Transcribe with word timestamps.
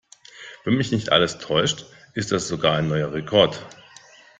Wenn 0.63 0.77
mich 0.77 0.91
nicht 0.91 1.11
alles 1.11 1.37
täuscht, 1.37 1.85
ist 2.15 2.31
das 2.31 2.47
sogar 2.47 2.75
ein 2.75 2.87
neuer 2.87 3.13
Rekord. 3.13 3.63